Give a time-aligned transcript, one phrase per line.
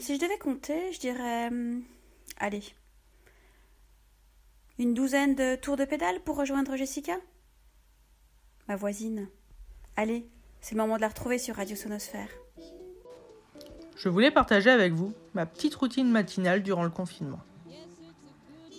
[0.00, 1.48] si je devais compter, je dirais.
[1.48, 1.82] hum,
[2.38, 2.62] allez.
[4.78, 7.16] Une douzaine de tours de pédale pour rejoindre Jessica?
[8.66, 9.28] Ma voisine.
[9.96, 10.26] Allez,
[10.60, 12.28] c'est le moment de la retrouver sur Radio Sonosphère.
[13.96, 17.40] Je voulais partager avec vous ma petite routine matinale durant le confinement.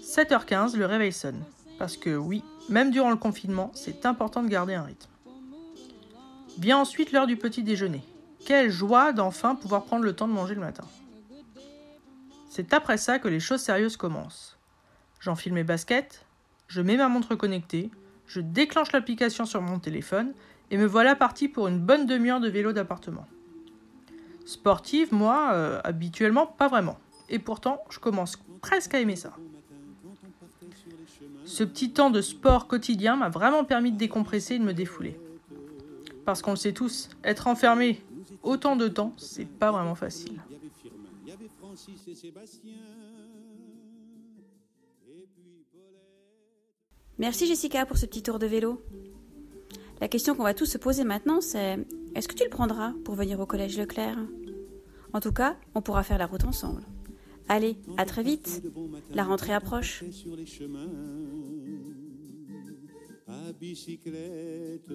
[0.04, 1.44] 7h15, le réveil sonne.
[1.78, 5.10] Parce que oui, même durant le confinement, c'est important de garder un rythme.
[6.58, 8.02] Vient ensuite l'heure du petit déjeuner.
[8.44, 10.86] Quelle joie d'enfin pouvoir prendre le temps de manger le matin.
[12.52, 14.58] C'est après ça que les choses sérieuses commencent.
[15.22, 16.26] J'enfile mes baskets,
[16.68, 17.90] je mets ma montre connectée,
[18.28, 20.34] je déclenche l'application sur mon téléphone
[20.70, 23.26] et me voilà parti pour une bonne demi-heure de vélo d'appartement.
[24.46, 26.98] Sportive, moi, euh, habituellement, pas vraiment.
[27.30, 29.32] Et pourtant, je commence presque à aimer ça.
[31.46, 35.18] Ce petit temps de sport quotidien m'a vraiment permis de décompresser et de me défouler.
[36.26, 38.04] Parce qu'on le sait tous, être enfermé
[38.44, 40.42] autant de temps, c'est pas vraiment facile.
[41.22, 42.72] Il y avait Francis et Sébastien.
[45.08, 46.02] Et puis Paulette.
[47.18, 48.82] Merci Jessica pour ce petit tour de vélo.
[50.00, 53.16] La question qu'on va tous se poser maintenant, c'est est-ce que tu le prendras pour
[53.16, 54.18] venir au collège Leclerc?
[55.14, 56.82] En tout cas, on pourra faire la route ensemble.
[57.48, 58.64] Allez, à très vite.
[59.14, 60.04] La rentrée approche.
[60.12, 60.90] sur les chemins
[63.28, 64.92] à bicyclette.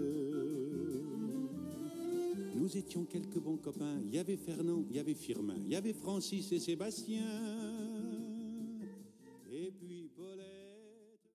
[2.67, 4.01] Nous étions quelques bons copains.
[4.03, 7.23] Il y avait Fernand, il y avait Firmin, il y avait Francis et Sébastien.